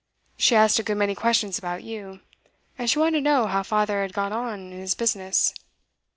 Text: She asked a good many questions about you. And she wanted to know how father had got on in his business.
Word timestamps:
She 0.35 0.55
asked 0.55 0.79
a 0.79 0.83
good 0.83 0.97
many 0.97 1.13
questions 1.13 1.59
about 1.59 1.83
you. 1.83 2.21
And 2.75 2.89
she 2.89 2.97
wanted 2.97 3.17
to 3.17 3.21
know 3.21 3.45
how 3.45 3.61
father 3.61 4.01
had 4.01 4.13
got 4.13 4.31
on 4.31 4.71
in 4.71 4.71
his 4.79 4.95
business. 4.95 5.53